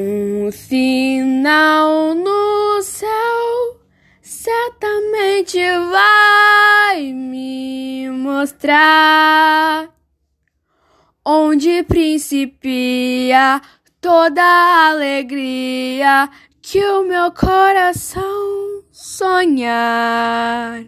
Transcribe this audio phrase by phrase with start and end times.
[0.00, 3.80] Um sinal no céu
[4.22, 5.58] certamente
[5.90, 9.92] vai me mostrar
[11.26, 13.60] onde principia
[14.00, 16.30] toda a alegria
[16.62, 20.84] que o meu coração sonhar.